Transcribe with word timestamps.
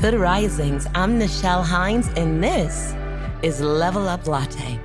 Good 0.00 0.14
Risings. 0.14 0.86
I'm 0.94 1.18
Nichelle 1.18 1.64
Hines, 1.64 2.06
and 2.14 2.40
this 2.42 2.94
is 3.42 3.60
Level 3.60 4.08
Up 4.08 4.28
Latte. 4.28 4.78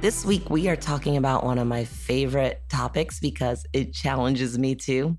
This 0.00 0.24
week, 0.24 0.48
we 0.48 0.66
are 0.68 0.76
talking 0.76 1.18
about 1.18 1.44
one 1.44 1.58
of 1.58 1.66
my 1.66 1.84
favorite 1.84 2.62
topics 2.70 3.20
because 3.20 3.66
it 3.74 3.92
challenges 3.92 4.58
me 4.58 4.76
too. 4.76 5.18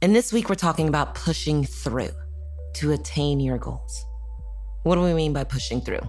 And 0.00 0.16
this 0.16 0.32
week, 0.32 0.48
we're 0.48 0.54
talking 0.54 0.88
about 0.88 1.14
pushing 1.14 1.62
through 1.62 2.08
to 2.76 2.92
attain 2.92 3.38
your 3.38 3.58
goals. 3.58 4.02
What 4.84 4.94
do 4.94 5.02
we 5.02 5.12
mean 5.12 5.34
by 5.34 5.44
pushing 5.44 5.82
through? 5.82 6.00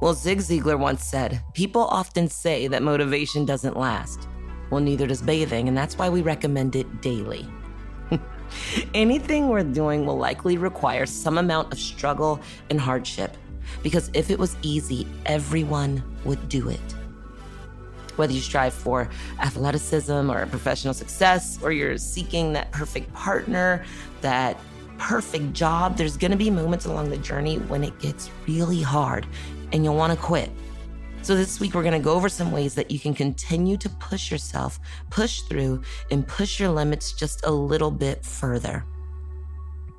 Well, 0.00 0.14
Zig 0.14 0.38
Ziglar 0.38 0.78
once 0.78 1.02
said, 1.02 1.42
People 1.52 1.82
often 1.82 2.28
say 2.28 2.68
that 2.68 2.80
motivation 2.80 3.44
doesn't 3.44 3.76
last. 3.76 4.28
Well, 4.70 4.80
neither 4.80 5.08
does 5.08 5.20
bathing, 5.20 5.66
and 5.66 5.76
that's 5.76 5.98
why 5.98 6.08
we 6.08 6.22
recommend 6.22 6.76
it 6.76 7.02
daily. 7.02 7.44
Anything 8.94 9.48
we're 9.48 9.62
doing 9.62 10.06
will 10.06 10.18
likely 10.18 10.56
require 10.58 11.06
some 11.06 11.38
amount 11.38 11.72
of 11.72 11.78
struggle 11.78 12.40
and 12.70 12.80
hardship, 12.80 13.36
because 13.82 14.10
if 14.14 14.30
it 14.30 14.38
was 14.38 14.56
easy, 14.62 15.06
everyone 15.26 16.02
would 16.24 16.48
do 16.48 16.68
it. 16.68 16.80
Whether 18.16 18.32
you 18.32 18.40
strive 18.40 18.72
for 18.72 19.08
athleticism 19.40 20.30
or 20.30 20.46
professional 20.46 20.94
success, 20.94 21.58
or 21.62 21.72
you're 21.72 21.98
seeking 21.98 22.52
that 22.52 22.70
perfect 22.70 23.12
partner, 23.12 23.84
that 24.20 24.58
perfect 24.98 25.52
job, 25.52 25.96
there's 25.96 26.16
gonna 26.16 26.36
be 26.36 26.50
moments 26.50 26.86
along 26.86 27.10
the 27.10 27.16
journey 27.18 27.56
when 27.58 27.82
it 27.82 27.98
gets 27.98 28.30
really 28.46 28.80
hard 28.80 29.26
and 29.72 29.84
you'll 29.84 29.96
wanna 29.96 30.16
quit. 30.16 30.50
So, 31.24 31.34
this 31.34 31.58
week, 31.58 31.72
we're 31.72 31.82
going 31.82 31.94
to 31.94 32.04
go 32.04 32.12
over 32.12 32.28
some 32.28 32.52
ways 32.52 32.74
that 32.74 32.90
you 32.90 32.98
can 32.98 33.14
continue 33.14 33.78
to 33.78 33.88
push 33.88 34.30
yourself, 34.30 34.78
push 35.08 35.40
through, 35.40 35.80
and 36.10 36.28
push 36.28 36.60
your 36.60 36.68
limits 36.68 37.14
just 37.14 37.46
a 37.46 37.50
little 37.50 37.90
bit 37.90 38.22
further. 38.22 38.84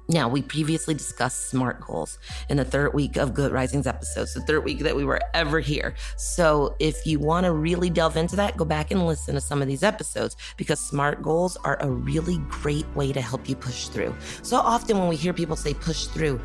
Now, 0.08 0.30
we 0.30 0.44
previously 0.44 0.94
discussed 0.94 1.50
SMART 1.50 1.82
goals 1.82 2.20
in 2.48 2.58
the 2.58 2.64
third 2.64 2.94
week 2.94 3.18
of 3.18 3.34
Good 3.34 3.52
Risings 3.52 3.88
episodes, 3.88 4.36
the 4.36 4.42
third 4.42 4.64
week 4.64 4.78
that 4.82 4.96
we 4.96 5.04
were 5.04 5.20
ever 5.34 5.60
here. 5.60 5.96
So, 6.16 6.76
if 6.78 7.08
you 7.08 7.18
want 7.18 7.46
to 7.46 7.54
really 7.54 7.90
delve 7.90 8.18
into 8.18 8.36
that, 8.36 8.56
go 8.56 8.64
back 8.64 8.92
and 8.92 9.08
listen 9.08 9.34
to 9.34 9.42
some 9.42 9.64
of 9.64 9.68
these 9.68 9.82
episodes 9.82 10.38
because 10.58 10.80
SMART 10.80 11.24
goals 11.24 11.58
are 11.64 11.78
a 11.82 11.90
really 11.90 12.38
great 12.50 12.86
way 12.96 13.12
to 13.12 13.20
help 13.20 13.50
you 13.50 13.56
push 13.56 13.88
through. 13.88 14.16
So 14.44 14.58
often, 14.58 15.00
when 15.00 15.08
we 15.08 15.16
hear 15.16 15.34
people 15.34 15.56
say 15.56 15.74
push 15.74 16.06
through, 16.06 16.40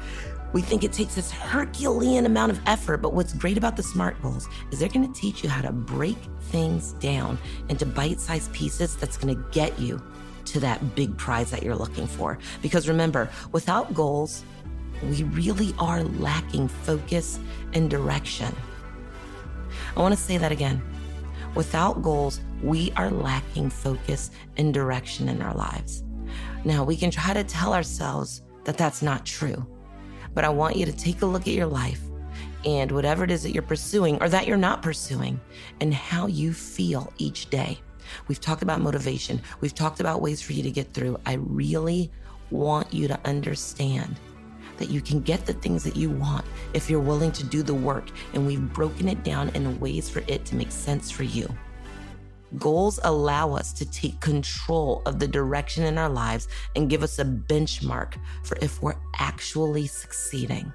we 0.53 0.63
think 0.63 0.83
it 0.83 0.93
takes 0.93 1.15
this 1.15 1.31
Herculean 1.31 2.27
amount 2.27 2.53
of 2.53 2.61
effort, 2.67 2.99
but 2.99 3.13
what's 3.13 3.33
great 3.33 3.57
about 3.57 3.77
the 3.77 3.83
SMART 3.83 4.21
goals 4.23 4.49
is 4.71 4.81
they're 4.81 4.89
going 4.89 5.11
to 5.11 5.21
teach 5.21 5.45
you 5.45 5.49
how 5.49 5.63
to 5.63 5.73
break 5.73 6.19
things 6.51 6.93
down 6.95 7.39
into 7.69 7.87
bite 7.87 8.21
sized 8.21 8.53
pieces 8.53 8.97
that's 8.97 9.17
going 9.17 9.35
to 9.35 9.45
get 9.51 9.79
you 9.79 10.03
to 10.47 10.61
that 10.61 10.97
big 10.97 11.17
prize 11.17 11.51
that 11.51 11.63
you're 11.63 11.77
looking 11.77 12.07
for. 12.07 12.39
Because 12.63 12.89
remember, 12.89 13.31
without 13.53 13.95
goals, 13.95 14.45
we 15.05 15.23
really 15.25 15.73
are 15.79 16.03
lacking 16.03 16.69
focus 16.69 17.39
and 17.73 17.89
direction. 17.89 18.55
I 19.97 20.01
want 20.01 20.15
to 20.15 20.21
say 20.21 20.37
that 20.37 20.51
again. 20.51 20.83
Without 21.55 22.03
goals, 22.03 22.41
we 22.63 22.93
are 22.97 23.11
lacking 23.11 23.71
focus 23.71 24.31
and 24.57 24.75
direction 24.75 25.29
in 25.29 25.43
our 25.43 25.55
lives. 25.55 26.05
Now, 26.65 26.85
we 26.85 26.97
can 26.97 27.11
try 27.11 27.33
to 27.35 27.45
tell 27.45 27.73
ourselves 27.73 28.43
that 28.65 28.77
that's 28.77 29.03
not 29.03 29.25
true. 29.25 29.67
But 30.35 30.45
I 30.45 30.49
want 30.49 30.77
you 30.77 30.87
to 30.87 30.93
take 30.93 31.23
a 31.23 31.27
look 31.27 31.43
at 31.43 31.55
your 31.55 31.67
life 31.67 32.01
and 32.65 32.93
whatever 32.93 33.25
it 33.25 33.31
is 33.31 33.43
that 33.43 33.53
you're 33.53 33.63
pursuing 33.63 34.23
or 34.23 34.29
that 34.29 34.47
you're 34.47 34.57
not 34.57 34.83
pursuing 34.83 35.41
and 35.81 35.93
how 35.95 36.27
you 36.27 36.53
feel 36.53 37.13
each 37.19 37.51
day. 37.51 37.79
We've 38.29 38.41
talked 38.41 38.63
about 38.63 38.81
motivation, 38.81 39.41
we've 39.61 39.75
talked 39.75 40.01
about 40.01 40.21
ways 40.21 40.43
for 40.43 40.53
you 40.53 40.63
to 40.63 40.71
get 40.71 40.93
through. 40.93 41.19
I 41.27 41.35
really 41.35 42.11
want 42.51 42.93
you 42.93 43.09
to 43.09 43.19
understand 43.25 44.19
that 44.79 44.91
you 44.91 45.01
can 45.01 45.21
get 45.21 45.47
the 45.47 45.53
things 45.53 45.85
that 45.85 45.95
you 45.95 46.11
want 46.11 46.45
if 46.73 46.89
you're 46.89 47.01
willing 47.01 47.31
to 47.33 47.45
do 47.45 47.63
the 47.63 47.75
work. 47.75 48.11
And 48.33 48.47
we've 48.47 48.73
broken 48.73 49.09
it 49.09 49.23
down 49.23 49.51
in 49.51 49.79
ways 49.79 50.09
for 50.09 50.23
it 50.27 50.45
to 50.47 50.57
make 50.57 50.73
sense 50.73 51.11
for 51.11 51.23
you. 51.23 51.49
Goals 52.59 52.99
allow 53.05 53.55
us 53.55 53.73
to 53.75 53.89
take 53.91 54.21
control 54.21 55.03
of 55.07 55.21
the 55.21 55.29
direction 55.29 55.85
in 55.85 55.99
our 55.99 56.09
lives 56.09 56.49
and 56.75 56.91
give 56.91 57.03
us 57.03 57.19
a 57.19 57.25
benchmark 57.25 58.15
for 58.43 58.57
if 58.61 58.83
we're 58.83 58.97
actually 59.19 59.87
succeeding. 59.87 60.73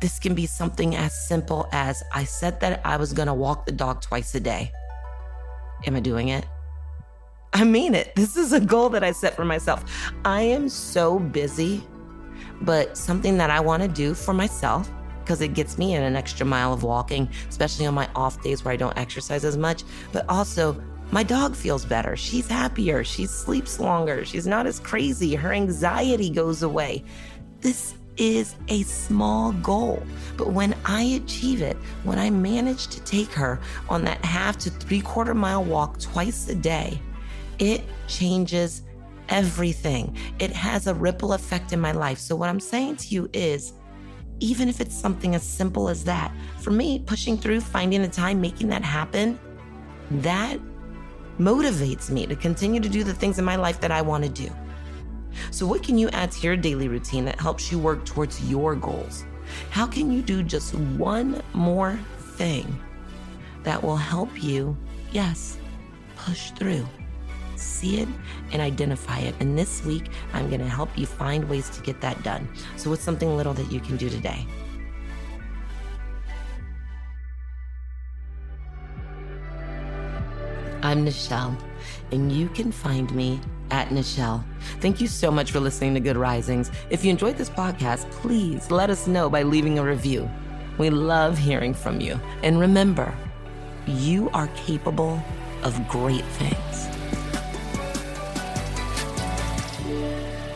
This 0.00 0.18
can 0.18 0.34
be 0.34 0.46
something 0.46 0.94
as 0.94 1.26
simple 1.26 1.68
as 1.72 2.02
I 2.12 2.24
said 2.24 2.60
that 2.60 2.80
I 2.84 2.96
was 2.96 3.12
going 3.12 3.26
to 3.26 3.34
walk 3.34 3.66
the 3.66 3.72
dog 3.72 4.00
twice 4.00 4.34
a 4.34 4.40
day. 4.40 4.70
Am 5.86 5.96
I 5.96 6.00
doing 6.00 6.28
it? 6.28 6.46
I 7.52 7.64
mean 7.64 7.94
it. 7.94 8.14
This 8.14 8.36
is 8.36 8.52
a 8.52 8.60
goal 8.60 8.88
that 8.90 9.04
I 9.04 9.12
set 9.12 9.34
for 9.34 9.44
myself. 9.44 9.84
I 10.24 10.42
am 10.42 10.68
so 10.68 11.18
busy, 11.18 11.82
but 12.62 12.96
something 12.96 13.36
that 13.38 13.50
I 13.50 13.60
want 13.60 13.82
to 13.82 13.88
do 13.88 14.14
for 14.14 14.34
myself 14.34 14.90
because 15.24 15.40
it 15.40 15.54
gets 15.54 15.78
me 15.78 15.94
in 15.94 16.02
an 16.02 16.16
extra 16.16 16.44
mile 16.44 16.72
of 16.72 16.82
walking, 16.82 17.28
especially 17.48 17.86
on 17.86 17.94
my 17.94 18.08
off 18.14 18.42
days 18.42 18.64
where 18.64 18.72
I 18.72 18.76
don't 18.76 18.96
exercise 18.98 19.44
as 19.44 19.56
much. 19.56 19.82
But 20.12 20.28
also, 20.28 20.80
my 21.10 21.22
dog 21.22 21.54
feels 21.56 21.84
better. 21.84 22.16
She's 22.16 22.48
happier. 22.48 23.04
She 23.04 23.26
sleeps 23.26 23.80
longer. 23.80 24.24
She's 24.24 24.46
not 24.46 24.66
as 24.66 24.80
crazy. 24.80 25.34
Her 25.34 25.52
anxiety 25.52 26.30
goes 26.30 26.62
away. 26.62 27.04
This 27.60 27.94
is 28.16 28.54
a 28.68 28.82
small 28.82 29.52
goal. 29.52 30.02
But 30.36 30.52
when 30.52 30.74
I 30.84 31.02
achieve 31.02 31.62
it, 31.62 31.76
when 32.04 32.18
I 32.18 32.30
manage 32.30 32.88
to 32.88 33.00
take 33.02 33.32
her 33.32 33.60
on 33.88 34.04
that 34.04 34.24
half 34.24 34.58
to 34.58 34.70
three 34.70 35.00
quarter 35.00 35.34
mile 35.34 35.64
walk 35.64 35.98
twice 35.98 36.48
a 36.48 36.54
day, 36.54 37.00
it 37.58 37.82
changes 38.08 38.82
everything. 39.28 40.16
It 40.38 40.52
has 40.52 40.86
a 40.86 40.94
ripple 40.94 41.32
effect 41.32 41.72
in 41.72 41.80
my 41.80 41.92
life. 41.92 42.18
So, 42.18 42.36
what 42.36 42.48
I'm 42.48 42.60
saying 42.60 42.96
to 42.96 43.08
you 43.08 43.30
is, 43.32 43.72
even 44.44 44.68
if 44.68 44.78
it's 44.78 44.94
something 44.94 45.34
as 45.34 45.42
simple 45.42 45.88
as 45.88 46.04
that. 46.04 46.30
For 46.60 46.70
me, 46.70 46.98
pushing 46.98 47.38
through, 47.38 47.62
finding 47.62 48.02
the 48.02 48.08
time, 48.08 48.42
making 48.42 48.68
that 48.68 48.82
happen, 48.82 49.38
that 50.10 50.60
motivates 51.38 52.10
me 52.10 52.26
to 52.26 52.36
continue 52.36 52.78
to 52.78 52.88
do 52.88 53.02
the 53.04 53.14
things 53.14 53.38
in 53.38 53.44
my 53.44 53.56
life 53.56 53.80
that 53.80 53.90
I 53.90 54.02
want 54.02 54.22
to 54.22 54.28
do. 54.28 54.50
So, 55.50 55.66
what 55.66 55.82
can 55.82 55.96
you 55.96 56.10
add 56.10 56.30
to 56.32 56.46
your 56.46 56.56
daily 56.58 56.88
routine 56.88 57.24
that 57.24 57.40
helps 57.40 57.72
you 57.72 57.78
work 57.78 58.04
towards 58.04 58.38
your 58.50 58.76
goals? 58.76 59.24
How 59.70 59.86
can 59.86 60.12
you 60.12 60.20
do 60.20 60.42
just 60.42 60.74
one 60.74 61.42
more 61.54 61.98
thing 62.36 62.78
that 63.62 63.82
will 63.82 63.96
help 63.96 64.30
you, 64.42 64.76
yes, 65.10 65.56
push 66.16 66.50
through? 66.50 66.86
See 67.64 68.00
it 68.00 68.08
and 68.52 68.60
identify 68.60 69.18
it. 69.18 69.34
And 69.40 69.58
this 69.58 69.84
week, 69.84 70.10
I'm 70.32 70.48
going 70.48 70.60
to 70.60 70.68
help 70.68 70.96
you 70.96 71.06
find 71.06 71.48
ways 71.48 71.70
to 71.70 71.82
get 71.82 72.00
that 72.00 72.22
done. 72.22 72.48
So, 72.76 72.90
what's 72.90 73.02
something 73.02 73.36
little 73.36 73.54
that 73.54 73.72
you 73.72 73.80
can 73.80 73.96
do 73.96 74.08
today? 74.08 74.46
I'm 80.82 81.06
Nichelle, 81.06 81.58
and 82.12 82.30
you 82.30 82.50
can 82.50 82.70
find 82.70 83.12
me 83.14 83.40
at 83.70 83.88
Nichelle. 83.88 84.44
Thank 84.80 85.00
you 85.00 85.08
so 85.08 85.30
much 85.30 85.50
for 85.50 85.58
listening 85.58 85.94
to 85.94 86.00
Good 86.00 86.18
Risings. 86.18 86.70
If 86.90 87.04
you 87.04 87.10
enjoyed 87.10 87.38
this 87.38 87.48
podcast, 87.48 88.10
please 88.10 88.70
let 88.70 88.90
us 88.90 89.06
know 89.06 89.30
by 89.30 89.44
leaving 89.44 89.78
a 89.78 89.82
review. 89.82 90.28
We 90.76 90.90
love 90.90 91.38
hearing 91.38 91.72
from 91.72 92.02
you. 92.02 92.20
And 92.42 92.60
remember, 92.60 93.14
you 93.86 94.28
are 94.34 94.48
capable 94.48 95.22
of 95.62 95.88
great 95.88 96.24
things. 96.24 96.93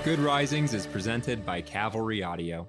Good 0.08 0.20
Risings 0.20 0.72
is 0.72 0.87
presented 0.87 1.44
by 1.44 1.60
Cavalry 1.60 2.22
Audio. 2.22 2.66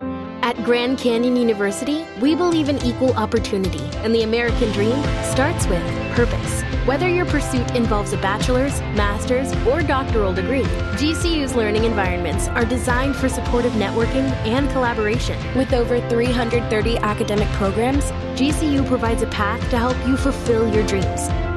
At 0.00 0.56
Grand 0.64 0.98
Canyon 0.98 1.36
University, 1.36 2.04
we 2.20 2.34
believe 2.34 2.68
in 2.68 2.82
equal 2.82 3.12
opportunity, 3.12 3.78
and 3.98 4.12
the 4.12 4.24
American 4.24 4.72
dream 4.72 5.00
starts 5.22 5.68
with 5.68 5.80
purpose. 6.16 6.62
Whether 6.86 7.08
your 7.08 7.24
pursuit 7.24 7.70
involves 7.76 8.12
a 8.12 8.16
bachelor's, 8.16 8.80
master's, 8.96 9.52
or 9.64 9.80
doctoral 9.80 10.34
degree, 10.34 10.64
GCU's 10.98 11.54
learning 11.54 11.84
environments 11.84 12.48
are 12.48 12.64
designed 12.64 13.14
for 13.14 13.28
supportive 13.28 13.74
networking 13.74 14.28
and 14.44 14.68
collaboration. 14.70 15.38
With 15.56 15.72
over 15.72 16.00
330 16.08 16.98
academic 16.98 17.48
programs, 17.50 18.10
GCU 18.34 18.88
provides 18.88 19.22
a 19.22 19.28
path 19.28 19.60
to 19.70 19.78
help 19.78 19.96
you 20.04 20.16
fulfill 20.16 20.74
your 20.74 20.84
dreams. 20.88 21.28